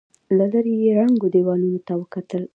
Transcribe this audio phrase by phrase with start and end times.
[0.37, 2.43] له ليرې يې ړنګو دېوالونو ته وکتل.